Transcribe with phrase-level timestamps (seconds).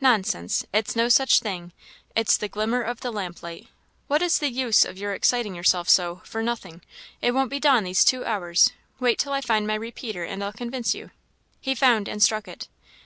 [0.00, 0.64] "Nonsense!
[0.72, 1.72] it's no such thing;
[2.14, 3.66] it's the glimmer of the lamp light;
[4.06, 6.82] what is the use of your exciting yourself so, for nothing?
[7.20, 8.70] It won't be dawn these two hours.
[9.00, 11.10] Wait till I find my repeater, and I'll convince you."
[11.60, 12.68] He found and struck it.